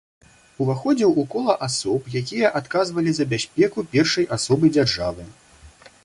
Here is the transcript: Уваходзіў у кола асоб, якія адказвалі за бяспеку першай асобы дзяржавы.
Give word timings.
Уваходзіў 0.63 1.11
у 1.23 1.25
кола 1.33 1.53
асоб, 1.67 2.07
якія 2.21 2.49
адказвалі 2.59 3.11
за 3.17 3.25
бяспеку 3.33 3.85
першай 3.93 4.25
асобы 4.39 4.65
дзяржавы. 4.79 5.27